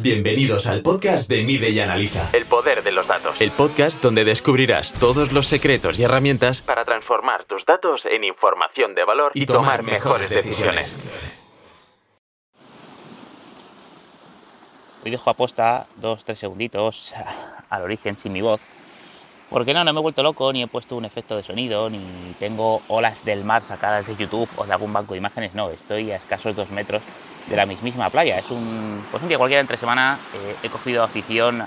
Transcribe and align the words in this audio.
Bienvenidos 0.00 0.66
al 0.66 0.80
podcast 0.82 1.28
de 1.28 1.42
Mide 1.42 1.70
y 1.70 1.80
Analiza. 1.80 2.30
El 2.32 2.46
poder 2.46 2.82
de 2.82 2.90
los 2.92 3.06
datos. 3.06 3.38
El 3.38 3.52
podcast 3.52 4.02
donde 4.02 4.24
descubrirás 4.24 4.94
todos 4.94 5.32
los 5.32 5.46
secretos 5.46 5.98
y 5.98 6.04
herramientas 6.04 6.62
para 6.62 6.84
transformar 6.84 7.44
tus 7.44 7.66
datos 7.66 8.06
en 8.06 8.24
información 8.24 8.94
de 8.94 9.04
valor 9.04 9.32
y, 9.34 9.44
tomar 9.44 9.82
mejores 9.82 10.30
decisiones. 10.30 10.96
Hoy 15.04 15.10
dejo 15.10 15.30
aposta 15.30 15.86
dos, 15.96 16.24
tres 16.24 16.38
segunditos 16.38 17.12
al 17.68 17.82
origen 17.82 18.16
sin 18.16 18.32
mi 18.32 18.40
voz. 18.40 18.60
Porque 19.50 19.74
no, 19.74 19.82
no 19.84 19.92
me 19.92 19.98
he 19.98 20.02
vuelto 20.02 20.22
loco, 20.22 20.52
ni 20.52 20.62
he 20.62 20.66
puesto 20.68 20.96
un 20.96 21.04
efecto 21.04 21.36
de 21.36 21.42
sonido, 21.42 21.90
ni 21.90 22.00
tengo 22.38 22.82
olas 22.88 23.24
del 23.24 23.44
mar 23.44 23.62
sacadas 23.62 24.06
de 24.06 24.16
YouTube 24.16 24.48
o 24.56 24.64
de 24.64 24.72
algún 24.72 24.92
banco 24.92 25.14
de 25.14 25.18
imágenes. 25.18 25.54
No, 25.54 25.70
estoy 25.70 26.12
a 26.12 26.16
escasos 26.16 26.54
dos 26.54 26.70
metros 26.70 27.02
de 27.48 27.56
la 27.56 27.66
mismísima 27.66 28.10
playa. 28.10 28.38
Es 28.38 28.50
un, 28.50 29.04
pues 29.10 29.22
un 29.22 29.28
día 29.28 29.38
cualquiera 29.38 29.60
entre 29.60 29.76
semana 29.76 30.18
eh, 30.34 30.56
he 30.62 30.68
cogido 30.68 31.02
afición 31.02 31.62
a, 31.62 31.66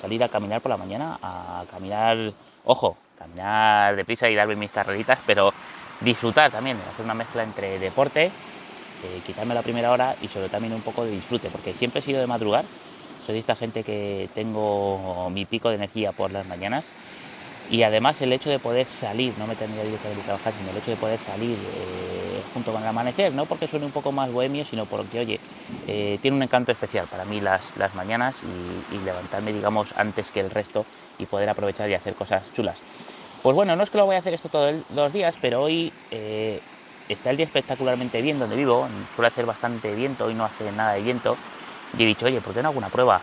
salir 0.00 0.22
a 0.22 0.28
caminar 0.28 0.60
por 0.60 0.70
la 0.70 0.76
mañana, 0.76 1.18
a 1.20 1.64
caminar, 1.70 2.32
ojo, 2.64 2.96
caminar 3.18 3.96
deprisa 3.96 4.28
y 4.30 4.34
darme 4.36 4.54
mis 4.54 4.70
carreritas, 4.70 5.18
pero 5.26 5.52
disfrutar 6.00 6.52
también, 6.52 6.76
hacer 6.92 7.04
una 7.04 7.14
mezcla 7.14 7.42
entre 7.42 7.80
deporte, 7.80 8.26
eh, 8.26 9.20
quitarme 9.26 9.54
la 9.54 9.62
primera 9.62 9.90
hora 9.90 10.14
y 10.22 10.28
sobre 10.28 10.46
todo 10.46 10.50
también 10.50 10.74
un 10.74 10.82
poco 10.82 11.04
de 11.04 11.10
disfrute, 11.10 11.48
porque 11.50 11.72
siempre 11.72 11.98
he 11.98 12.02
sido 12.02 12.20
de 12.20 12.28
madrugar, 12.28 12.64
soy 13.26 13.34
de 13.34 13.40
esta 13.40 13.56
gente 13.56 13.82
que 13.82 14.28
tengo 14.34 15.28
mi 15.30 15.46
pico 15.46 15.68
de 15.68 15.74
energía 15.74 16.12
por 16.12 16.30
las 16.30 16.46
mañanas 16.46 16.84
y 17.70 17.82
además 17.82 18.20
el 18.22 18.32
hecho 18.32 18.48
de 18.50 18.58
poder 18.58 18.86
salir, 18.86 19.34
no 19.38 19.46
me 19.46 19.54
tendría 19.54 19.84
directamente 19.84 20.22
a 20.22 20.24
trabajar, 20.24 20.52
sino 20.54 20.70
el 20.70 20.76
hecho 20.78 20.90
de 20.90 20.96
poder 20.96 21.18
salir 21.18 21.56
eh, 21.56 22.40
junto 22.54 22.72
con 22.72 22.82
el 22.82 22.88
amanecer, 22.88 23.32
no 23.34 23.44
porque 23.44 23.68
suene 23.68 23.86
un 23.86 23.92
poco 23.92 24.10
más 24.10 24.32
bohemio, 24.32 24.64
sino 24.64 24.86
porque, 24.86 25.20
oye, 25.20 25.40
eh, 25.86 26.18
tiene 26.22 26.36
un 26.36 26.42
encanto 26.42 26.72
especial 26.72 27.06
para 27.08 27.24
mí 27.24 27.40
las, 27.40 27.62
las 27.76 27.94
mañanas 27.94 28.36
y, 28.92 28.98
levantarme, 29.04 29.52
digamos, 29.52 29.92
antes 29.96 30.30
que 30.30 30.40
el 30.40 30.50
resto 30.50 30.84
y 31.18 31.26
poder 31.26 31.48
aprovechar 31.48 31.88
y 31.90 31.94
hacer 31.94 32.14
cosas 32.14 32.52
chulas. 32.52 32.78
Pues 33.42 33.54
bueno, 33.54 33.76
no 33.76 33.82
es 33.82 33.90
que 33.90 33.98
lo 33.98 34.06
voy 34.06 34.16
a 34.16 34.18
hacer 34.18 34.34
esto 34.34 34.48
todos 34.48 34.74
los 34.94 35.12
días, 35.12 35.34
pero 35.40 35.62
hoy 35.62 35.92
eh, 36.10 36.60
está 37.08 37.30
el 37.30 37.36
día 37.36 37.46
espectacularmente 37.46 38.20
bien 38.22 38.38
donde 38.38 38.56
vivo, 38.56 38.88
suele 39.14 39.28
hacer 39.28 39.46
bastante 39.46 39.94
viento, 39.94 40.24
hoy 40.24 40.34
no 40.34 40.44
hace 40.44 40.72
nada 40.72 40.94
de 40.94 41.02
viento, 41.02 41.36
y 41.96 42.02
he 42.02 42.06
dicho, 42.06 42.26
oye, 42.26 42.40
¿por 42.40 42.54
qué 42.54 42.62
no 42.62 42.68
hago 42.68 42.78
una 42.78 42.88
prueba? 42.88 43.20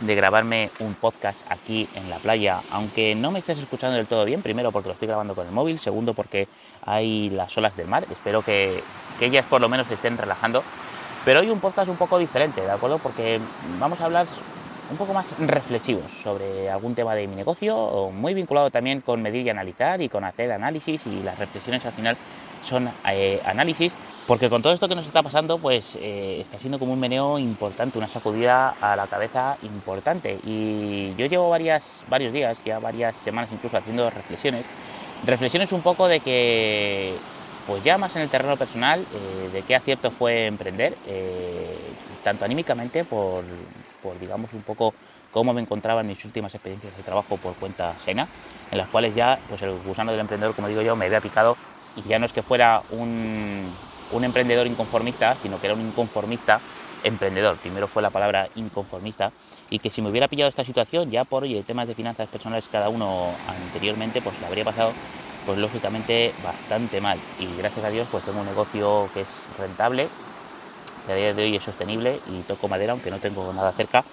De 0.00 0.14
grabarme 0.14 0.70
un 0.80 0.94
podcast 0.94 1.40
aquí 1.50 1.88
en 1.94 2.10
la 2.10 2.18
playa, 2.18 2.60
aunque 2.70 3.14
no 3.14 3.30
me 3.30 3.38
estés 3.38 3.58
escuchando 3.58 3.96
del 3.96 4.06
todo 4.06 4.24
bien, 4.24 4.42
primero 4.42 4.72
porque 4.72 4.88
lo 4.88 4.92
estoy 4.94 5.08
grabando 5.08 5.34
con 5.34 5.46
el 5.46 5.52
móvil, 5.52 5.78
segundo 5.78 6.14
porque 6.14 6.48
hay 6.84 7.30
las 7.30 7.56
olas 7.56 7.76
del 7.76 7.86
mar, 7.86 8.04
espero 8.10 8.42
que, 8.42 8.82
ellas 9.20 9.46
por 9.48 9.60
lo 9.60 9.68
menos 9.68 9.86
se 9.86 9.94
estén 9.94 10.18
relajando, 10.18 10.62
pero 11.24 11.40
hoy 11.40 11.48
un 11.48 11.60
podcast 11.60 11.88
un 11.88 11.96
poco 11.96 12.18
diferente, 12.18 12.60
¿de 12.60 12.70
acuerdo? 12.70 12.98
Porque 12.98 13.40
vamos 13.78 14.00
a 14.00 14.04
hablar 14.04 14.26
un 14.90 14.96
poco 14.98 15.14
más 15.14 15.26
reflexivos 15.38 16.10
sobre 16.22 16.68
algún 16.68 16.94
tema 16.94 17.14
de 17.14 17.26
mi 17.26 17.36
negocio, 17.36 18.10
muy 18.12 18.34
vinculado 18.34 18.70
también 18.70 19.00
con 19.00 19.22
medir 19.22 19.46
y 19.46 19.50
analizar 19.50 20.02
y 20.02 20.08
con 20.10 20.24
hacer 20.24 20.52
análisis 20.52 21.06
y 21.06 21.22
las 21.22 21.38
reflexiones 21.38 21.86
al 21.86 21.92
final 21.92 22.16
son 22.62 22.90
eh, 23.08 23.40
análisis 23.46 23.94
porque 24.26 24.48
con 24.48 24.62
todo 24.62 24.72
esto 24.72 24.88
que 24.88 24.94
nos 24.94 25.06
está 25.06 25.22
pasando, 25.22 25.58
pues 25.58 25.96
eh, 25.96 26.38
está 26.40 26.58
siendo 26.58 26.78
como 26.78 26.94
un 26.94 27.00
meneo 27.00 27.38
importante, 27.38 27.98
una 27.98 28.08
sacudida 28.08 28.70
a 28.80 28.96
la 28.96 29.06
cabeza 29.06 29.58
importante. 29.62 30.38
Y 30.46 31.14
yo 31.16 31.26
llevo 31.26 31.50
varias, 31.50 32.02
varios 32.08 32.32
días, 32.32 32.56
ya 32.64 32.78
varias 32.78 33.16
semanas 33.16 33.50
incluso 33.52 33.76
haciendo 33.76 34.08
reflexiones. 34.08 34.64
Reflexiones 35.26 35.72
un 35.72 35.82
poco 35.82 36.08
de 36.08 36.20
que, 36.20 37.14
pues 37.66 37.84
ya 37.84 37.98
más 37.98 38.16
en 38.16 38.22
el 38.22 38.30
terreno 38.30 38.56
personal, 38.56 39.00
eh, 39.00 39.50
de 39.52 39.62
qué 39.62 39.76
acierto 39.76 40.10
fue 40.10 40.46
emprender, 40.46 40.96
eh, 41.06 41.76
tanto 42.22 42.46
anímicamente 42.46 43.04
por, 43.04 43.44
por, 44.02 44.18
digamos, 44.18 44.54
un 44.54 44.62
poco 44.62 44.94
cómo 45.32 45.52
me 45.52 45.60
encontraba 45.60 46.00
en 46.00 46.06
mis 46.06 46.24
últimas 46.24 46.54
experiencias 46.54 46.96
de 46.96 47.02
trabajo 47.02 47.36
por 47.36 47.54
cuenta 47.56 47.90
ajena, 47.90 48.26
en 48.70 48.78
las 48.78 48.88
cuales 48.88 49.14
ya, 49.14 49.38
pues 49.50 49.60
el 49.60 49.72
gusano 49.84 50.12
del 50.12 50.20
emprendedor, 50.20 50.54
como 50.54 50.68
digo 50.68 50.80
yo, 50.80 50.96
me 50.96 51.06
había 51.06 51.20
picado 51.20 51.56
y 51.96 52.08
ya 52.08 52.18
no 52.18 52.24
es 52.26 52.32
que 52.32 52.42
fuera 52.42 52.82
un 52.90 53.70
un 54.14 54.24
emprendedor 54.24 54.66
inconformista, 54.66 55.36
sino 55.42 55.60
que 55.60 55.66
era 55.66 55.74
un 55.74 55.82
inconformista 55.82 56.60
emprendedor. 57.02 57.56
Primero 57.56 57.88
fue 57.88 58.00
la 58.02 58.10
palabra 58.10 58.48
inconformista 58.54 59.32
y 59.70 59.78
que 59.78 59.90
si 59.90 60.02
me 60.02 60.10
hubiera 60.10 60.28
pillado 60.28 60.48
esta 60.48 60.64
situación 60.64 61.10
ya 61.10 61.24
por 61.24 61.42
oye, 61.42 61.62
temas 61.62 61.88
de 61.88 61.94
finanzas 61.94 62.28
personales 62.28 62.64
cada 62.70 62.88
uno 62.88 63.28
anteriormente, 63.46 64.22
pues 64.22 64.40
le 64.40 64.46
habría 64.46 64.64
pasado 64.64 64.92
pues 65.44 65.58
lógicamente 65.58 66.32
bastante 66.42 67.00
mal. 67.00 67.18
Y 67.38 67.46
gracias 67.58 67.84
a 67.84 67.90
Dios 67.90 68.08
pues 68.10 68.24
tengo 68.24 68.40
un 68.40 68.46
negocio 68.46 69.08
que 69.12 69.22
es 69.22 69.28
rentable, 69.58 70.08
que 71.06 71.12
a 71.12 71.16
día 71.16 71.34
de 71.34 71.42
hoy 71.42 71.56
es 71.56 71.62
sostenible 71.62 72.20
y 72.30 72.40
toco 72.42 72.68
madera 72.68 72.92
aunque 72.92 73.10
no 73.10 73.18
tengo 73.18 73.52
nada 73.52 73.72
cerca, 73.72 74.04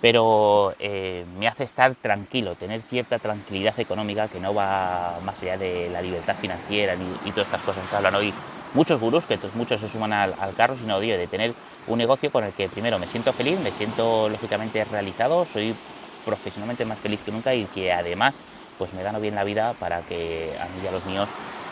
pero 0.00 0.74
eh, 0.78 1.24
me 1.38 1.48
hace 1.48 1.64
estar 1.64 1.94
tranquilo, 1.96 2.54
tener 2.54 2.82
cierta 2.82 3.18
tranquilidad 3.18 3.78
económica 3.80 4.28
que 4.28 4.38
no 4.38 4.54
va 4.54 5.18
más 5.24 5.42
allá 5.42 5.56
de 5.56 5.88
la 5.90 6.02
libertad 6.02 6.36
financiera 6.36 6.94
y 7.24 7.30
todas 7.30 7.46
estas 7.46 7.62
cosas 7.62 7.82
que 7.88 7.96
hablan 7.96 8.14
hoy 8.14 8.32
muchos 8.74 9.00
gurús, 9.00 9.24
que 9.24 9.38
muchos 9.54 9.80
se 9.80 9.88
suman 9.88 10.12
al, 10.12 10.34
carro, 10.56 10.76
sino 10.76 11.00
de 11.00 11.26
tener 11.26 11.54
un 11.86 11.98
negocio 11.98 12.30
con 12.30 12.44
el 12.44 12.52
que 12.52 12.68
primero 12.68 12.98
me 12.98 13.06
siento 13.06 13.32
feliz, 13.32 13.58
me 13.60 13.70
siento 13.70 14.28
lógicamente 14.28 14.84
realizado, 14.84 15.46
soy 15.46 15.74
profesionalmente 16.24 16.84
más 16.84 16.98
feliz 16.98 17.20
que 17.24 17.32
nunca 17.32 17.54
y 17.54 17.64
que 17.66 17.92
además 17.92 18.38
pues 18.76 18.92
me 18.92 19.02
gano 19.02 19.20
bien 19.20 19.34
la 19.34 19.44
vida 19.44 19.74
para 19.78 20.02
que 20.02 20.54
a 20.60 20.64
mí 20.64 20.84
y 20.84 20.86
a 20.86 20.92
los 20.92 21.04
míos 21.06 21.28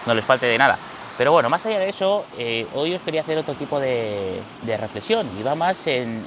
no 0.07 0.15
les 0.15 0.25
falte 0.25 0.47
de 0.47 0.59
nada. 0.59 0.79
Pero 1.17 1.33
bueno, 1.33 1.49
más 1.49 1.65
allá 1.65 1.79
de 1.79 1.89
eso, 1.89 2.27
eh, 2.39 2.67
hoy 2.75 2.95
os 2.95 3.01
quería 3.01 3.23
hacer 3.23 3.39
otro 3.39 3.55
tipo 3.55 3.81
de, 3.81 4.43
reflexión 4.67 5.27
y 5.39 5.43
va 5.43 5.55
más 5.55 5.87
en, 5.87 6.21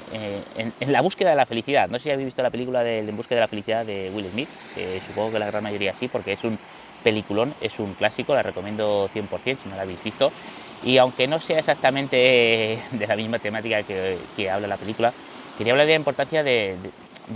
la 0.80 1.02
búsqueda 1.02 1.30
de 1.30 1.36
la 1.36 1.46
felicidad. 1.46 1.88
No 1.90 2.00
sé 2.00 2.06
si 2.06 2.12
habéis 2.12 2.26
visto 2.26 2.42
la 2.42 2.50
película 2.50 2.84
de 2.84 3.00
En 3.00 3.16
búsqueda 3.16 3.36
de 3.36 3.42
la 3.42 3.48
felicidad 3.48 3.86
de 3.86 4.10
Will 4.12 4.26
Smith, 4.32 4.50
que 4.74 5.00
supongo 5.06 5.34
que 5.34 5.40
la 5.40 5.46
gran 5.46 5.62
mayoría 5.62 5.94
sí, 5.94 6.08
porque 6.08 6.34
es 6.34 6.44
un 6.44 6.58
peliculón, 7.04 7.54
es 7.62 7.80
un 7.80 7.94
clásico, 7.94 8.34
la 8.34 8.42
recomiendo 8.42 9.08
100% 9.14 9.62
si 9.62 9.70
no 9.70 9.76
la 9.76 9.84
habéis 9.84 10.04
visto. 10.04 10.32
Y 10.84 10.98
aunque 10.98 11.28
no 11.28 11.40
sea 11.40 11.60
exactamente 11.60 12.80
de 12.92 13.08
la 13.08 13.16
misma 13.16 13.38
temática 13.38 13.84
que, 13.84 14.50
habla 14.50 14.68
la 14.68 14.78
película, 14.78 15.14
quería 15.56 15.74
hablar 15.74 15.86
de 15.86 15.94
la 15.94 16.00
importancia 16.00 16.42
de, 16.42 16.78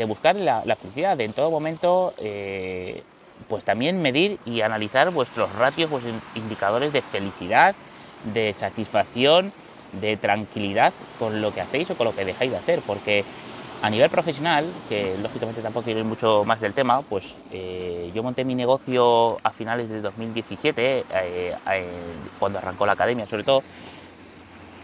buscar 0.08 0.36
la, 0.36 0.64
felicidad, 0.76 1.18
de 1.18 1.26
en 1.26 1.34
todo 1.34 1.52
momento 1.52 2.14
eh, 2.18 3.04
pues 3.48 3.64
también 3.64 4.02
medir 4.02 4.40
y 4.46 4.62
analizar 4.62 5.12
vuestros 5.12 5.54
ratios, 5.54 5.90
vuestros 5.90 6.16
indicadores 6.36 6.94
de 6.94 7.02
felicidad, 7.02 7.76
de 8.34 8.54
satisfacción, 8.54 9.52
de 10.02 10.18
tranquilidad 10.18 10.94
con 11.20 11.42
lo 11.42 11.54
que 11.54 11.62
hacéis 11.62 11.90
o 11.92 11.96
con 11.96 12.06
lo 12.06 12.16
que 12.16 12.26
dejáis 12.26 12.52
de 12.52 12.58
hacer, 12.58 12.82
porque 12.86 13.24
a 13.84 13.90
nivel 13.90 14.10
profesional, 14.10 14.66
que 14.88 15.16
lógicamente 15.22 15.62
tampoco 15.62 15.84
quiero 15.84 16.00
ir 16.00 16.06
mucho 16.06 16.44
más 16.46 16.62
del 16.62 16.74
tema, 16.74 17.02
pues 17.02 17.36
eh, 17.52 18.12
yo 18.16 18.24
monté 18.24 18.46
mi 18.46 18.56
negocio 18.56 19.40
a 19.44 19.52
finales 19.52 19.90
de 19.90 20.00
2017, 20.00 21.00
eh, 21.00 21.04
eh, 21.12 21.88
cuando 22.40 22.60
arrancó 22.60 22.86
la 22.86 22.94
academia 22.94 23.28
sobre 23.28 23.44
todo. 23.44 23.62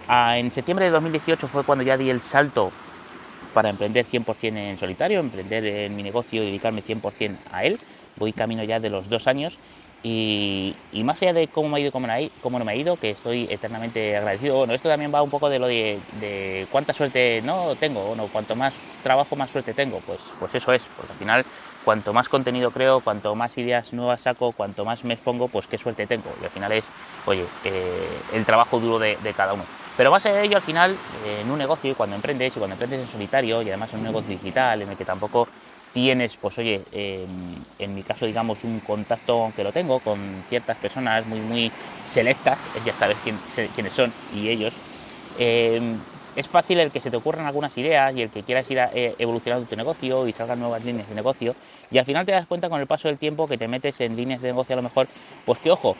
Ah, 0.09 0.37
en 0.37 0.51
septiembre 0.51 0.85
de 0.85 0.91
2018 0.91 1.47
fue 1.47 1.63
cuando 1.63 1.83
ya 1.83 1.95
di 1.95 2.09
el 2.09 2.21
salto 2.21 2.71
para 3.53 3.69
emprender 3.69 4.05
100% 4.05 4.57
en 4.57 4.77
solitario, 4.77 5.19
emprender 5.19 5.65
en 5.65 5.95
mi 5.95 6.03
negocio 6.03 6.43
y 6.43 6.47
dedicarme 6.47 6.81
100% 6.83 7.37
a 7.51 7.65
él. 7.65 7.79
Voy 8.17 8.33
camino 8.33 8.63
ya 8.63 8.79
de 8.79 8.89
los 8.89 9.09
dos 9.09 9.27
años 9.27 9.57
y, 10.01 10.75
más 11.03 11.21
allá 11.21 11.33
de 11.33 11.47
cómo 11.47 11.69
me 11.69 11.77
ha 11.77 11.79
ido 11.79 11.89
y 11.89 11.91
cómo, 12.41 12.59
no 12.59 12.65
me 12.65 12.71
ha 12.71 12.75
ido, 12.75 12.95
que 12.97 13.11
estoy 13.11 13.47
eternamente 13.49 14.15
agradecido, 14.15 14.57
bueno, 14.57 14.73
esto 14.73 14.87
también 14.87 15.13
va 15.13 15.21
un 15.21 15.29
poco 15.29 15.49
de 15.49 15.59
lo 15.59 15.67
de, 15.67 16.67
cuánta 16.71 16.93
suerte 16.93 17.41
no 17.43 17.75
tengo, 17.75 18.01
bueno, 18.07 18.27
cuanto 18.31 18.55
más 18.55 18.73
trabajo, 19.03 19.35
más 19.35 19.51
suerte 19.51 19.73
tengo, 19.73 19.99
pues, 20.05 20.19
pues 20.39 20.55
eso 20.55 20.71
es, 20.73 20.81
porque 20.95 21.11
al 21.11 21.17
final 21.17 21.45
cuanto 21.83 22.13
más 22.13 22.29
contenido 22.29 22.71
creo, 22.71 23.01
cuanto 23.01 23.35
más 23.35 23.57
ideas 23.57 23.93
nuevas 23.93 24.21
saco, 24.21 24.51
cuanto 24.51 24.85
más 24.85 25.03
me 25.03 25.15
expongo, 25.15 25.47
pues 25.47 25.67
qué 25.67 25.77
suerte 25.77 26.07
tengo. 26.07 26.29
Y 26.41 26.43
al 26.45 26.51
final 26.51 26.71
es, 26.71 26.85
oye, 27.25 27.45
eh, 27.63 28.07
el 28.33 28.45
trabajo 28.45 28.79
duro 28.79 28.99
de, 28.99 29.17
cada 29.35 29.53
uno. 29.53 29.63
Pero 29.99 30.11
más 30.11 30.25
allá 30.25 30.37
de 30.37 30.45
ello, 30.45 30.55
al 30.55 30.63
final, 30.63 31.01
en 31.11 31.51
un 31.51 31.57
negocio, 31.57 31.93
cuando 31.93 32.15
emprendes, 32.15 32.55
y 32.55 32.57
cuando 32.57 32.75
emprendes 32.75 33.01
en 33.01 33.07
solitario, 33.07 33.61
y 33.61 33.67
además 33.67 33.91
en 33.91 33.99
un 33.99 34.05
negocio 34.05 34.31
digital, 34.31 34.81
en 34.81 34.91
el 34.91 34.95
que 34.95 35.03
tampoco 35.03 35.49
tienes, 35.91 36.37
pues 36.37 36.57
oye, 36.57 36.85
en 36.93 37.93
mi 37.93 38.03
caso, 38.03 38.25
digamos, 38.25 38.63
un 38.63 38.79
contacto, 38.79 39.43
aunque 39.43 39.61
lo 39.61 39.73
tengo, 39.73 39.99
con 39.99 40.45
ciertas 40.45 40.77
personas 40.77 41.25
muy, 41.25 41.41
muy 41.41 41.73
selectas, 42.01 42.69
ya 42.81 42.93
sabes 42.93 43.19
quién, 43.21 43.41
quiénes 43.73 43.93
son 43.93 44.15
y 44.29 44.47
ellos, 44.47 44.79
eh, 45.35 45.99
es 46.33 46.47
fácil 46.47 46.79
el 46.79 46.91
que 46.91 47.01
se 47.01 47.11
te 47.11 47.17
ocurran 47.17 47.45
algunas 47.45 47.77
ideas 47.77 48.15
y 48.15 48.21
el 48.21 48.31
que 48.31 48.45
quieras 48.45 48.71
ir 48.71 48.77
eh, 48.93 49.15
evolucionando 49.17 49.67
tu 49.67 49.75
negocio 49.75 50.27
y 50.29 50.33
salgan 50.33 50.59
nuevas 50.59 50.81
líneas 50.85 51.09
de 51.09 51.15
negocio 51.15 51.57
y 51.89 51.97
al 51.97 52.05
final 52.05 52.25
te 52.25 52.31
das 52.31 52.47
cuenta 52.47 52.69
con 52.69 52.79
el 52.79 52.87
paso 52.87 53.09
del 53.09 53.17
tiempo 53.19 53.47
que 53.49 53.57
te 53.57 53.67
metes 53.67 53.99
en 53.99 54.15
líneas 54.15 54.39
de 54.41 54.47
negocio 54.47 54.73
a 54.73 54.77
lo 54.77 54.83
mejor, 54.83 55.09
pues 55.43 55.59
que 55.59 55.71
ojo, 55.71 55.97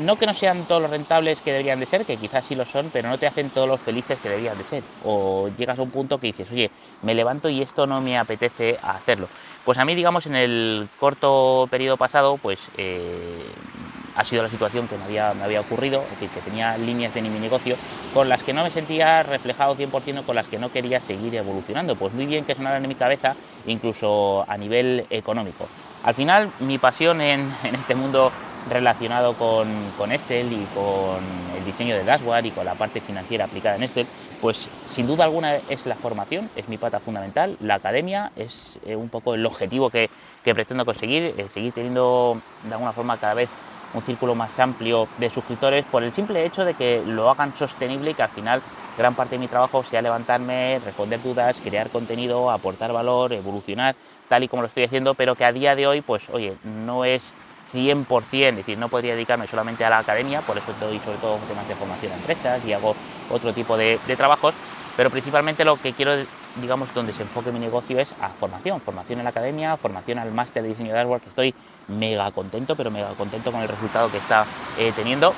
no 0.00 0.16
que 0.16 0.26
no 0.26 0.34
sean 0.34 0.64
todos 0.64 0.82
los 0.82 0.90
rentables 0.90 1.40
que 1.40 1.52
deberían 1.52 1.80
de 1.80 1.86
ser, 1.86 2.04
que 2.04 2.16
quizás 2.16 2.44
sí 2.44 2.54
lo 2.54 2.64
son, 2.64 2.90
pero 2.92 3.08
no 3.08 3.18
te 3.18 3.26
hacen 3.26 3.50
todos 3.50 3.68
los 3.68 3.80
felices 3.80 4.18
que 4.20 4.28
deberían 4.28 4.58
de 4.58 4.64
ser. 4.64 4.82
O 5.04 5.48
llegas 5.56 5.78
a 5.78 5.82
un 5.82 5.90
punto 5.90 6.18
que 6.18 6.28
dices, 6.28 6.50
oye, 6.50 6.70
me 7.02 7.14
levanto 7.14 7.48
y 7.48 7.62
esto 7.62 7.86
no 7.86 8.00
me 8.00 8.18
apetece 8.18 8.78
hacerlo. 8.82 9.28
Pues 9.64 9.78
a 9.78 9.84
mí, 9.84 9.94
digamos, 9.94 10.26
en 10.26 10.36
el 10.36 10.88
corto 10.98 11.68
periodo 11.70 11.96
pasado, 11.96 12.38
pues 12.38 12.58
eh, 12.76 13.44
ha 14.16 14.24
sido 14.24 14.42
la 14.42 14.48
situación 14.48 14.88
que 14.88 14.96
me 14.96 15.04
había, 15.04 15.34
me 15.34 15.44
había 15.44 15.60
ocurrido, 15.60 16.02
es 16.02 16.10
decir, 16.10 16.30
que 16.30 16.40
tenía 16.40 16.76
líneas 16.78 17.14
de 17.14 17.22
mi 17.22 17.28
negocio 17.38 17.76
con 18.14 18.28
las 18.28 18.42
que 18.42 18.52
no 18.52 18.62
me 18.64 18.70
sentía 18.70 19.22
reflejado 19.22 19.76
100%, 19.76 20.24
con 20.24 20.34
las 20.34 20.46
que 20.46 20.58
no 20.58 20.72
quería 20.72 21.00
seguir 21.00 21.34
evolucionando. 21.34 21.94
Pues 21.94 22.12
muy 22.14 22.26
bien 22.26 22.44
que 22.44 22.54
sonaran 22.54 22.82
en 22.82 22.88
mi 22.88 22.94
cabeza, 22.94 23.36
incluso 23.66 24.44
a 24.48 24.56
nivel 24.56 25.06
económico. 25.10 25.68
Al 26.02 26.14
final, 26.14 26.50
mi 26.60 26.78
pasión 26.78 27.20
en, 27.20 27.52
en 27.64 27.74
este 27.74 27.94
mundo 27.94 28.32
relacionado 28.68 29.34
con, 29.34 29.68
con 29.96 30.12
Estel 30.12 30.52
y 30.52 30.66
con 30.74 31.18
el 31.56 31.64
diseño 31.64 31.96
de 31.96 32.04
dashboard 32.04 32.44
y 32.44 32.50
con 32.50 32.64
la 32.64 32.74
parte 32.74 33.00
financiera 33.00 33.44
aplicada 33.46 33.76
en 33.76 33.84
Estel, 33.84 34.06
pues 34.40 34.68
sin 34.90 35.06
duda 35.06 35.24
alguna 35.24 35.56
es 35.56 35.86
la 35.86 35.94
formación, 35.94 36.48
es 36.56 36.68
mi 36.68 36.78
pata 36.78 37.00
fundamental, 37.00 37.56
la 37.60 37.76
academia 37.76 38.32
es 38.36 38.78
eh, 38.86 38.96
un 38.96 39.08
poco 39.08 39.34
el 39.34 39.44
objetivo 39.46 39.90
que, 39.90 40.10
que 40.44 40.54
pretendo 40.54 40.84
conseguir, 40.84 41.34
eh, 41.36 41.46
seguir 41.52 41.72
teniendo 41.72 42.40
de 42.64 42.72
alguna 42.72 42.92
forma 42.92 43.16
cada 43.16 43.34
vez 43.34 43.48
un 43.92 44.02
círculo 44.02 44.34
más 44.34 44.58
amplio 44.60 45.08
de 45.18 45.30
suscriptores 45.30 45.84
por 45.84 46.02
el 46.02 46.12
simple 46.12 46.44
hecho 46.44 46.64
de 46.64 46.74
que 46.74 47.02
lo 47.06 47.28
hagan 47.28 47.52
sostenible 47.56 48.12
y 48.12 48.14
que 48.14 48.22
al 48.22 48.28
final 48.28 48.62
gran 48.96 49.14
parte 49.14 49.34
de 49.34 49.40
mi 49.40 49.48
trabajo 49.48 49.82
sea 49.82 50.00
levantarme, 50.00 50.78
responder 50.84 51.20
dudas, 51.22 51.56
crear 51.62 51.90
contenido, 51.90 52.50
aportar 52.50 52.92
valor, 52.92 53.32
evolucionar 53.32 53.96
tal 54.28 54.44
y 54.44 54.48
como 54.48 54.62
lo 54.62 54.68
estoy 54.68 54.84
haciendo, 54.84 55.14
pero 55.14 55.34
que 55.34 55.44
a 55.44 55.52
día 55.52 55.74
de 55.74 55.88
hoy, 55.88 56.02
pues 56.02 56.30
oye, 56.30 56.56
no 56.62 57.04
es 57.04 57.32
100%, 57.72 58.48
es 58.48 58.56
decir, 58.56 58.78
no 58.78 58.88
podría 58.88 59.14
dedicarme 59.14 59.46
solamente 59.46 59.84
a 59.84 59.90
la 59.90 59.98
academia, 59.98 60.40
por 60.42 60.58
eso 60.58 60.72
doy 60.80 60.98
sobre 60.98 61.18
todo 61.18 61.38
temas 61.48 61.66
de 61.68 61.74
formación 61.74 62.12
a 62.12 62.16
empresas 62.16 62.64
y 62.64 62.72
hago 62.72 62.94
otro 63.30 63.52
tipo 63.52 63.76
de, 63.76 63.98
trabajos, 64.16 64.54
pero 64.96 65.10
principalmente 65.10 65.64
lo 65.64 65.76
que 65.76 65.92
quiero, 65.92 66.12
digamos, 66.60 66.92
donde 66.94 67.12
se 67.12 67.22
enfoque 67.22 67.52
mi 67.52 67.58
negocio 67.58 67.98
es 67.98 68.12
a 68.20 68.28
formación, 68.28 68.80
formación 68.80 69.20
en 69.20 69.24
la 69.24 69.30
academia, 69.30 69.76
formación 69.76 70.18
al 70.18 70.32
máster 70.32 70.62
de 70.62 70.70
diseño 70.70 70.92
de 70.92 70.98
hardware, 70.98 71.20
que 71.20 71.28
estoy 71.28 71.54
mega 71.88 72.30
contento, 72.32 72.76
pero 72.76 72.90
mega 72.90 73.08
contento 73.16 73.52
con 73.52 73.62
el 73.62 73.68
resultado 73.68 74.10
que 74.10 74.18
está 74.18 74.46
eh, 74.78 74.92
teniendo. 74.94 75.34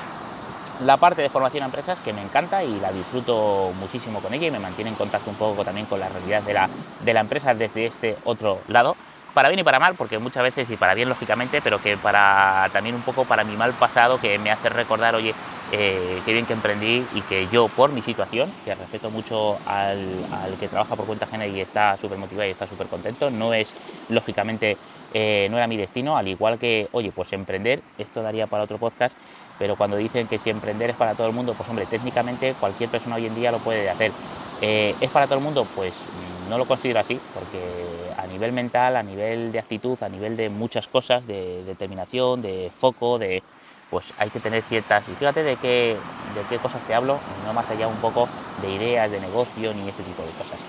La 0.81 0.97
parte 0.97 1.21
de 1.21 1.29
formación 1.29 1.63
a 1.63 1.67
empresas 1.67 1.99
que 1.99 2.13
me 2.13 2.21
encanta 2.23 2.63
y 2.63 2.79
la 2.79 2.91
disfruto 2.91 3.71
muchísimo 3.79 4.19
con 4.21 4.33
ella 4.33 4.47
y 4.47 4.51
me 4.51 4.59
mantiene 4.59 4.89
en 4.89 4.95
contacto 4.95 5.29
un 5.29 5.35
poco 5.35 5.63
también 5.63 5.85
con 5.85 5.99
la 5.99 6.09
realidad 6.09 6.41
de 6.41 6.53
la, 6.53 6.67
de 7.05 7.13
la 7.13 7.19
empresa 7.19 7.53
desde 7.53 7.85
este 7.85 8.17
otro 8.25 8.59
lado 8.67 8.95
para 9.33 9.49
bien 9.49 9.59
y 9.59 9.63
para 9.63 9.79
mal, 9.79 9.95
porque 9.95 10.19
muchas 10.19 10.43
veces, 10.43 10.69
y 10.69 10.77
para 10.77 10.93
bien 10.93 11.09
lógicamente, 11.09 11.61
pero 11.61 11.79
que 11.81 11.97
para 11.97 12.69
también 12.71 12.95
un 12.95 13.03
poco 13.03 13.25
para 13.27 13.43
mi 13.43 13.57
mal 13.57 13.75
pasado, 13.75 14.19
que 14.19 14.39
me 14.39 14.51
hace 14.51 14.69
recordar, 14.69 15.15
oye, 15.15 15.37
eh, 15.67 16.21
qué 16.25 16.33
bien 16.33 16.45
que 16.45 16.53
emprendí 16.53 17.07
y 17.11 17.23
que 17.23 17.47
yo, 17.49 17.69
por 17.69 17.91
mi 17.91 18.01
situación, 18.01 18.55
que 18.63 18.75
respeto 18.75 19.11
mucho 19.11 19.59
al, 19.65 20.27
que 20.59 20.69
trabaja 20.69 20.95
por 20.95 21.05
cuenta 21.05 21.25
ajena 21.25 21.47
y 21.47 21.59
está 21.59 21.97
súper 21.97 22.17
motivado 22.17 22.47
y 22.47 22.51
está 22.51 22.67
súper 22.67 22.87
contento, 22.87 23.31
no 23.31 23.53
es, 23.53 23.75
lógicamente, 24.07 24.79
eh, 25.11 25.47
no 25.49 25.57
era 25.57 25.67
mi 25.67 25.77
destino, 25.77 26.17
al 26.17 26.27
igual 26.27 26.59
que, 26.59 26.87
oye, 26.91 27.11
pues 27.11 27.33
emprender, 27.33 27.85
esto 27.97 28.21
daría 28.23 28.47
para 28.47 28.63
otro 28.63 28.79
podcast, 28.79 29.19
pero 29.57 29.77
cuando 29.77 29.97
dicen 29.97 30.27
que 30.27 30.39
si 30.39 30.49
emprender 30.49 30.89
es 30.91 30.95
para 30.97 31.15
todo 31.15 31.27
el 31.27 31.33
mundo, 31.33 31.55
pues 31.55 31.69
hombre, 31.69 31.87
técnicamente 31.87 32.55
cualquier 32.55 32.89
persona 32.89 33.15
hoy 33.15 33.25
en 33.25 33.33
día 33.33 33.51
lo 33.51 33.61
puede 33.61 33.89
hacer. 33.89 34.15
Eh, 34.57 34.97
¿Es 34.99 35.11
para 35.11 35.27
todo 35.27 35.37
el 35.39 35.43
mundo? 35.43 35.67
Pues 35.67 36.09
no 36.53 36.59
lo 36.59 36.65
considero 36.67 36.99
así, 36.99 37.19
porque 37.33 38.13
a 38.15 38.27
nivel 38.27 38.51
mental, 38.51 38.95
a 38.95 39.01
nivel 39.01 39.51
de 39.51 39.57
actitud, 39.57 39.97
a 40.03 40.07
nivel 40.07 40.37
de 40.37 40.49
muchas 40.49 40.87
cosas, 40.87 41.25
de 41.25 41.63
determinación, 41.63 42.43
de 42.43 42.71
foco, 42.71 43.17
de 43.17 43.41
pues 43.89 44.13
hay 44.17 44.29
que 44.29 44.39
tener 44.39 44.61
ciertas, 44.63 45.03
y 45.07 45.15
fíjate 45.15 45.41
de 45.41 45.55
qué, 45.55 45.97
de 46.35 46.41
qué 46.49 46.59
cosas 46.59 46.85
te 46.85 46.93
hablo, 46.93 47.19
no 47.45 47.53
más 47.53 47.69
allá 47.71 47.87
un 47.87 47.97
poco 47.97 48.27
de 48.61 48.71
ideas, 48.71 49.09
de 49.09 49.19
negocio, 49.19 49.73
ni 49.73 49.89
ese 49.89 50.03
tipo 50.03 50.21
de 50.21 50.31
cosas. 50.33 50.59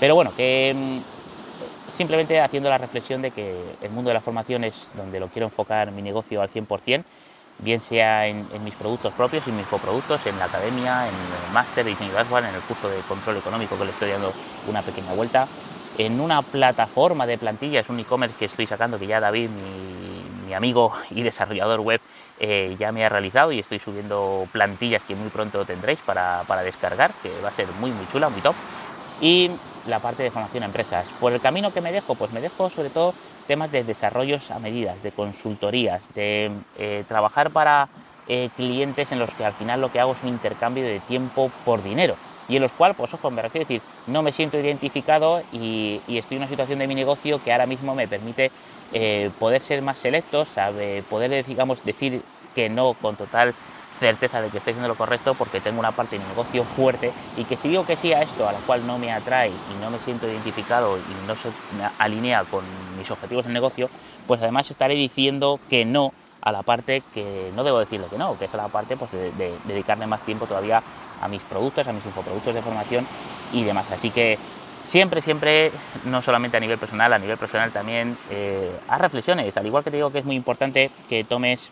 Pero 0.00 0.16
bueno, 0.16 0.32
que 0.36 0.74
mm, 0.74 1.90
simplemente 1.92 2.40
haciendo 2.40 2.68
la 2.68 2.78
reflexión 2.78 3.22
de 3.22 3.30
que 3.30 3.76
el 3.80 3.90
mundo 3.90 4.10
de 4.10 4.14
la 4.14 4.20
formación 4.20 4.64
es 4.64 4.90
donde 4.96 5.20
lo 5.20 5.28
quiero 5.28 5.46
enfocar 5.46 5.92
mi 5.92 6.02
negocio 6.02 6.40
al 6.40 6.48
100%, 6.48 7.04
bien 7.62 7.80
sea 7.80 8.26
en, 8.26 8.46
mis 8.64 8.74
productos 8.74 9.12
propios 9.14 9.46
y 9.46 9.52
mis 9.52 9.66
coproductos, 9.66 10.24
en 10.26 10.38
la 10.38 10.46
academia, 10.46 11.08
en 11.08 11.14
el 11.14 11.52
máster 11.52 11.84
de 11.84 11.90
diseño 11.90 12.12
dashboard, 12.12 12.46
en 12.46 12.54
el 12.54 12.60
curso 12.62 12.88
de 12.88 12.98
control 13.02 13.38
económico 13.38 13.76
que 13.78 13.84
le 13.84 13.90
estoy 13.90 14.10
dando 14.10 14.32
una 14.68 14.82
pequeña 14.82 15.12
vuelta, 15.12 15.48
en 15.96 16.20
una 16.20 16.42
plataforma 16.42 17.26
de 17.26 17.38
plantillas, 17.38 17.88
un 17.88 17.98
e-commerce 17.98 18.36
que 18.38 18.44
estoy 18.44 18.66
sacando, 18.66 18.98
que 18.98 19.06
ya 19.06 19.20
David, 19.20 19.50
mi, 19.50 20.54
amigo 20.54 20.92
y 21.10 21.22
desarrollador 21.22 21.80
web, 21.80 22.00
eh, 22.40 22.74
ya 22.78 22.90
me 22.90 23.04
ha 23.04 23.08
realizado 23.10 23.52
y 23.52 23.58
estoy 23.58 23.78
subiendo 23.78 24.48
plantillas 24.50 25.02
que 25.04 25.14
muy 25.14 25.28
pronto 25.28 25.64
tendréis 25.64 25.98
para, 26.00 26.42
para 26.46 26.62
descargar, 26.62 27.12
que 27.22 27.30
va 27.44 27.50
a 27.50 27.52
ser 27.52 27.66
muy 27.80 27.90
muy 27.90 28.06
chula, 28.10 28.30
muy 28.30 28.40
top. 28.40 28.54
Y 29.20 29.50
la 29.86 29.98
parte 29.98 30.22
de 30.22 30.30
formación 30.30 30.62
a 30.62 30.66
empresas. 30.66 31.06
Por 31.20 31.32
el 31.32 31.40
camino 31.40 31.70
que 31.70 31.80
me 31.80 31.92
dejo, 31.92 32.14
pues 32.14 32.32
me 32.32 32.40
dejo 32.40 32.70
sobre 32.70 32.90
todo 32.90 33.14
temas 33.48 33.72
de 33.72 33.82
desarrollos 33.82 34.52
a 34.52 34.60
medidas, 34.60 35.02
de 35.02 35.10
consultorías, 35.10 36.14
de 36.14 36.52
eh, 36.76 37.02
trabajar 37.08 37.50
para 37.50 37.88
eh, 38.28 38.50
clientes 38.54 39.10
en 39.10 39.18
los 39.18 39.34
que 39.34 39.44
al 39.44 39.54
final 39.54 39.80
lo 39.80 39.90
que 39.90 39.98
hago 39.98 40.12
es 40.12 40.22
un 40.22 40.28
intercambio 40.28 40.84
de 40.84 41.00
tiempo 41.00 41.50
por 41.64 41.82
dinero. 41.82 42.14
Y 42.48 42.56
en 42.56 42.62
los 42.62 42.72
cuales, 42.72 42.96
pues 42.96 43.12
ojo, 43.12 43.30
me 43.30 43.42
refiero 43.42 43.64
a 43.64 43.68
decir, 43.68 43.82
no 44.06 44.22
me 44.22 44.32
siento 44.32 44.58
identificado 44.58 45.42
y, 45.52 46.00
estoy 46.06 46.36
en 46.36 46.42
una 46.42 46.48
situación 46.48 46.78
de 46.78 46.86
mi 46.86 46.94
negocio 46.94 47.42
que 47.42 47.52
ahora 47.52 47.66
mismo 47.66 47.94
me 47.94 48.06
permite 48.06 48.50
eh, 48.92 49.30
poder 49.38 49.62
ser 49.62 49.82
más 49.82 49.98
selecto, 49.98 50.44
sabe, 50.44 51.02
poder, 51.10 51.44
digamos, 51.44 51.84
decir 51.84 52.22
que 52.54 52.68
no 52.68 52.94
con 52.94 53.16
total 53.16 53.54
certeza 53.98 54.40
de 54.40 54.50
que 54.50 54.58
estoy 54.58 54.72
haciendo 54.72 54.88
lo 54.88 54.96
correcto 54.96 55.34
porque 55.34 55.60
tengo 55.60 55.80
una 55.80 55.92
parte 55.92 56.16
de 56.16 56.22
mi 56.22 56.28
negocio 56.28 56.64
fuerte 56.64 57.12
y 57.36 57.44
que 57.44 57.56
si 57.56 57.68
digo 57.68 57.84
que 57.84 57.96
sí 57.96 58.12
a 58.12 58.22
esto, 58.22 58.48
a 58.48 58.52
lo 58.52 58.58
cual 58.60 58.86
no 58.86 58.98
me 58.98 59.12
atrae 59.12 59.48
y 59.50 59.82
no 59.82 59.90
me 59.90 59.98
siento 59.98 60.28
identificado 60.28 60.98
y 60.98 61.26
no 61.26 61.34
se 61.36 61.50
alinea 61.98 62.44
con 62.44 62.64
mis 62.96 63.10
objetivos 63.10 63.46
de 63.46 63.52
negocio, 63.52 63.88
pues 64.26 64.40
además 64.40 64.70
estaré 64.70 64.94
diciendo 64.94 65.58
que 65.68 65.84
no 65.84 66.12
a 66.40 66.52
la 66.52 66.62
parte 66.62 67.02
que 67.12 67.50
no 67.54 67.64
debo 67.64 67.80
decirle 67.80 68.06
que 68.10 68.18
no, 68.18 68.38
que 68.38 68.46
es 68.46 68.54
la 68.54 68.68
parte 68.68 68.96
pues, 68.96 69.10
de, 69.12 69.56
dedicarme 69.64 70.06
más 70.06 70.20
tiempo 70.22 70.46
todavía 70.46 70.82
a 71.20 71.28
mis 71.28 71.42
productos, 71.42 71.86
a 71.86 71.92
mis 71.92 72.04
infoproductos 72.06 72.54
de 72.54 72.62
formación 72.62 73.06
y 73.52 73.64
demás. 73.64 73.90
Así 73.90 74.10
que 74.10 74.38
siempre, 74.86 75.20
siempre, 75.20 75.72
no 76.04 76.22
solamente 76.22 76.56
a 76.56 76.60
nivel 76.60 76.78
personal, 76.78 77.12
a 77.12 77.18
nivel 77.18 77.36
profesional 77.36 77.72
también, 77.72 78.16
eh, 78.30 78.70
haz 78.88 79.00
reflexiones. 79.00 79.56
Al 79.56 79.66
igual 79.66 79.84
que 79.84 79.90
te 79.90 79.96
digo 79.96 80.12
que 80.12 80.20
es 80.20 80.24
muy 80.24 80.36
importante 80.36 80.90
que 81.08 81.24
tomes 81.24 81.70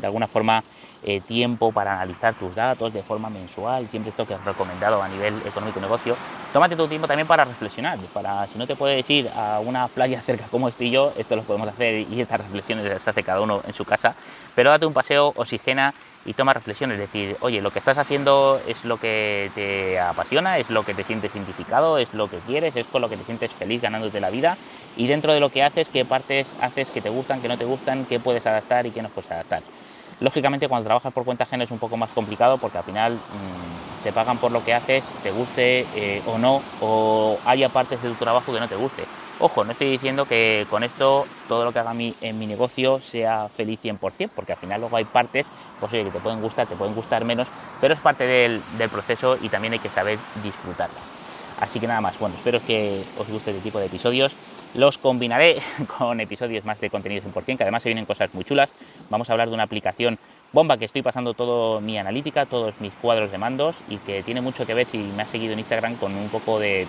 de 0.00 0.06
alguna 0.06 0.26
forma 0.26 0.62
eh, 1.02 1.20
tiempo 1.20 1.72
para 1.72 1.94
analizar 1.94 2.34
tus 2.34 2.54
datos 2.54 2.92
de 2.92 3.02
forma 3.02 3.30
mensual, 3.30 3.88
siempre 3.88 4.10
esto 4.10 4.26
que 4.26 4.34
es 4.34 4.44
recomendado 4.44 5.02
a 5.02 5.08
nivel 5.08 5.34
económico 5.46 5.78
y 5.78 5.82
negocio, 5.82 6.16
tómate 6.52 6.76
tu 6.76 6.88
tiempo 6.88 7.06
también 7.06 7.26
para 7.26 7.44
reflexionar, 7.44 7.98
para 8.12 8.46
si 8.48 8.58
no 8.58 8.66
te 8.66 8.76
puedes 8.76 9.08
ir 9.10 9.30
a 9.34 9.60
una 9.60 9.88
playa 9.88 10.22
cerca 10.26 10.48
como 10.48 10.68
estoy 10.68 10.90
yo, 10.90 11.12
esto 11.16 11.36
lo 11.36 11.42
podemos 11.44 11.68
hacer 11.68 12.06
y 12.10 12.20
estas 12.20 12.40
reflexiones 12.40 12.84
las 12.86 13.06
hace 13.06 13.22
cada 13.22 13.40
uno 13.40 13.62
en 13.66 13.72
su 13.72 13.84
casa, 13.84 14.14
pero 14.54 14.70
date 14.70 14.86
un 14.86 14.92
paseo, 14.92 15.32
oxigena 15.36 15.94
y 16.24 16.34
toma 16.34 16.52
reflexiones, 16.52 16.98
es 17.00 17.10
decir, 17.10 17.36
oye, 17.40 17.62
lo 17.62 17.70
que 17.70 17.78
estás 17.78 17.96
haciendo 17.96 18.60
es 18.66 18.84
lo 18.84 18.98
que 18.98 19.50
te 19.54 19.98
apasiona, 19.98 20.58
es 20.58 20.68
lo 20.68 20.84
que 20.84 20.94
te 20.94 21.02
sientes 21.04 21.34
identificado, 21.34 21.98
es 21.98 22.12
lo 22.12 22.28
que 22.28 22.38
quieres, 22.38 22.76
es 22.76 22.86
con 22.86 23.00
lo 23.00 23.08
que 23.08 23.16
te 23.16 23.24
sientes 23.24 23.54
feliz 23.54 23.80
ganándote 23.80 24.20
la 24.20 24.30
vida 24.30 24.58
y 24.96 25.06
dentro 25.06 25.32
de 25.32 25.40
lo 25.40 25.48
que 25.50 25.62
haces, 25.62 25.88
qué 25.88 26.04
partes 26.04 26.54
haces 26.60 26.90
que 26.90 27.00
te 27.00 27.08
gustan, 27.08 27.40
que 27.40 27.48
no 27.48 27.56
te 27.56 27.64
gustan, 27.64 28.04
qué 28.04 28.20
puedes 28.20 28.46
adaptar 28.46 28.86
y 28.86 28.90
qué 28.90 29.02
no 29.02 29.08
puedes 29.08 29.30
adaptar. 29.30 29.62
Lógicamente 30.20 30.68
cuando 30.68 30.86
trabajas 30.86 31.12
por 31.12 31.24
cuenta 31.24 31.44
ajena 31.44 31.64
es 31.64 31.70
un 31.70 31.78
poco 31.78 31.96
más 31.96 32.10
complicado 32.10 32.58
porque 32.58 32.78
al 32.78 32.84
final 32.84 33.14
mm, 33.14 34.04
te 34.04 34.12
pagan 34.12 34.38
por 34.38 34.52
lo 34.52 34.62
que 34.62 34.74
haces, 34.74 35.02
te 35.22 35.30
guste 35.30 35.86
eh, 35.94 36.22
o 36.26 36.38
no, 36.38 36.62
o 36.80 37.38
haya 37.46 37.70
partes 37.70 38.02
de 38.02 38.10
tu 38.10 38.14
trabajo 38.16 38.52
que 38.52 38.60
no 38.60 38.68
te 38.68 38.76
guste. 38.76 39.04
Ojo, 39.38 39.64
no 39.64 39.72
estoy 39.72 39.90
diciendo 39.90 40.26
que 40.26 40.66
con 40.68 40.82
esto 40.84 41.26
todo 41.48 41.64
lo 41.64 41.72
que 41.72 41.78
haga 41.78 41.92
en 41.92 42.38
mi 42.38 42.46
negocio 42.46 43.00
sea 43.00 43.48
feliz 43.48 43.80
100%, 43.82 44.28
porque 44.36 44.52
al 44.52 44.58
final 44.58 44.82
luego 44.82 44.98
hay 44.98 45.04
partes 45.04 45.46
pues, 45.78 45.90
que 45.90 46.04
te 46.04 46.18
pueden 46.20 46.42
gustar, 46.42 46.66
te 46.66 46.76
pueden 46.76 46.94
gustar 46.94 47.24
menos, 47.24 47.48
pero 47.80 47.94
es 47.94 48.00
parte 48.00 48.26
del, 48.26 48.62
del 48.76 48.90
proceso 48.90 49.38
y 49.40 49.48
también 49.48 49.72
hay 49.72 49.78
que 49.78 49.88
saber 49.88 50.18
disfrutarlas. 50.42 51.20
Así 51.60 51.78
que 51.78 51.86
nada 51.86 52.00
más, 52.00 52.18
bueno, 52.18 52.34
espero 52.34 52.60
que 52.66 53.02
os 53.18 53.28
guste 53.28 53.50
este 53.50 53.62
tipo 53.62 53.78
de 53.78 53.86
episodios. 53.86 54.34
Los 54.74 54.98
combinaré 54.98 55.60
con 55.98 56.20
episodios 56.20 56.64
más 56.64 56.80
de 56.80 56.90
contenido 56.90 57.22
100%, 57.22 57.56
que 57.56 57.62
además 57.62 57.82
se 57.82 57.88
vienen 57.88 58.06
cosas 58.06 58.32
muy 58.34 58.44
chulas. 58.44 58.70
Vamos 59.08 59.28
a 59.28 59.32
hablar 59.32 59.48
de 59.48 59.54
una 59.54 59.64
aplicación 59.64 60.18
bomba 60.52 60.78
que 60.78 60.84
estoy 60.84 61.02
pasando 61.02 61.34
todo 61.34 61.80
mi 61.80 61.98
analítica, 61.98 62.46
todos 62.46 62.74
mis 62.80 62.92
cuadros 62.94 63.30
de 63.30 63.38
mandos 63.38 63.76
y 63.88 63.96
que 63.98 64.22
tiene 64.22 64.40
mucho 64.40 64.66
que 64.66 64.74
ver 64.74 64.86
si 64.86 64.98
me 64.98 65.22
has 65.22 65.30
seguido 65.30 65.52
en 65.52 65.60
Instagram 65.60 65.96
con 65.96 66.14
un 66.14 66.28
poco 66.28 66.58
de 66.58 66.86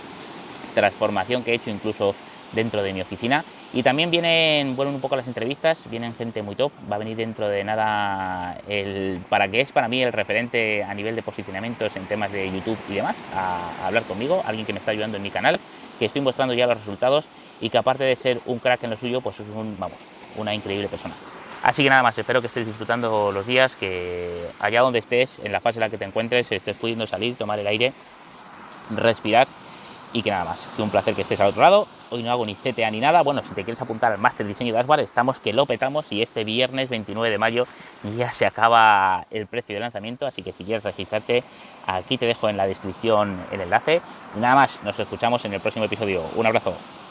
transformación 0.74 1.44
que 1.44 1.52
he 1.52 1.56
hecho 1.56 1.70
incluso 1.70 2.16
dentro 2.54 2.84
de 2.84 2.94
mi 2.94 3.02
oficina 3.02 3.44
Y 3.74 3.84
también 3.84 4.12
vienen, 4.12 4.76
vuelven 4.76 4.96
un 4.96 5.02
poco 5.02 5.16
las 5.16 5.28
entrevistas, 5.28 5.80
vienen 5.90 6.14
gente 6.14 6.42
muy 6.42 6.56
top, 6.56 6.72
va 6.92 6.98
a 6.98 7.00
venir 7.00 7.16
dentro 7.16 7.48
de 7.48 7.64
nada 7.64 8.58
el, 8.68 9.20
para 9.30 9.48
que 9.48 9.62
es 9.62 9.72
para 9.72 9.88
mí 9.88 10.04
el 10.04 10.12
referente 10.12 10.84
a 10.84 10.94
nivel 10.94 11.16
de 11.16 11.22
posicionamientos 11.22 11.96
en 11.96 12.06
temas 12.06 12.34
de 12.34 12.52
YouTube 12.52 12.78
y 12.90 12.96
demás, 12.96 13.16
a, 13.34 13.88
hablar 13.88 14.04
conmigo, 14.04 14.44
alguien 14.46 14.66
que 14.66 14.74
me 14.74 14.80
está 14.80 14.92
ayudando 14.92 15.16
en 15.16 15.24
mi 15.24 15.32
canal, 15.32 15.58
que 16.00 16.06
estoy 16.06 16.22
mostrando 16.22 16.54
ya 16.54 16.68
los 16.68 16.78
resultados 16.78 17.24
y 17.62 17.70
que 17.70 17.78
aparte 17.78 18.04
de 18.04 18.16
ser 18.16 18.42
un 18.46 18.60
crack 18.60 18.84
en 18.84 18.90
lo 18.90 18.98
suyo, 18.98 19.22
pues 19.22 19.40
es 19.40 19.48
un, 19.48 19.78
vamos, 19.80 19.98
una 20.36 20.54
increíble 20.54 20.88
persona. 20.88 21.16
Así 21.64 21.84
que 21.84 21.90
nada 21.90 22.02
más, 22.02 22.18
espero 22.18 22.42
que 22.42 22.48
estés 22.48 22.66
disfrutando 22.66 23.32
los 23.32 23.46
días, 23.46 23.76
que 23.76 24.48
allá 24.60 24.82
donde 24.82 25.00
estés, 25.00 25.40
en 25.44 25.52
la 25.52 25.62
fase 25.62 25.78
en 25.78 25.82
la 25.82 25.90
que 25.90 25.98
te 25.98 26.06
encuentres, 26.06 26.52
estés 26.52 26.76
pudiendo 26.76 27.06
salir, 27.06 27.36
tomar 27.36 27.60
el 27.60 27.68
aire, 27.68 27.94
respirar 28.90 29.48
y 30.14 30.24
que 30.24 30.32
nada 30.32 30.46
más. 30.46 30.68
Que 30.76 30.82
un 30.82 30.90
placer 30.90 31.16
que 31.16 31.22
estés 31.22 31.40
al 31.40 31.48
otro 31.48 31.62
lado. 31.62 31.88
Hoy 32.10 32.24
no 32.24 32.32
hago 32.32 32.46
ni 32.46 32.56
CTA 32.56 32.90
ni 32.92 33.00
nada. 33.00 33.22
Bueno, 33.22 33.42
si 33.42 33.54
te 33.54 33.64
quieres 33.64 33.82
apuntar 33.82 34.12
al 34.12 34.18
máster 34.18 34.46
diseño 34.46 34.74
de 34.74 34.80
Asbar, 34.80 35.00
estamos 35.00 35.40
que 35.40 35.54
lo 35.54 35.66
petamos 35.66 36.12
y 36.12 36.22
este 36.22 36.44
viernes 36.44 36.90
29 36.90 37.30
de 37.30 37.38
mayo 37.38 37.68
ya 38.18 38.32
se 38.32 38.46
acaba 38.46 39.26
el 39.32 39.48
precio 39.48 39.76
de 39.76 39.82
lanzamiento. 39.82 40.26
Así 40.26 40.42
que 40.42 40.52
si 40.52 40.64
quieres 40.64 40.84
registrarte, 40.84 41.44
aquí 41.88 42.18
te 42.18 42.26
dejo 42.26 42.50
en 42.50 42.58
la 42.58 42.68
descripción 42.68 43.40
el 43.52 43.62
enlace. 43.62 44.02
Y 44.36 44.40
nada 44.40 44.56
más, 44.56 44.84
nos 44.84 45.00
escuchamos 45.00 45.46
en 45.46 45.54
el 45.54 45.62
próximo 45.62 45.86
episodio. 45.86 46.24
Un 46.36 46.46
abrazo. 46.46 46.76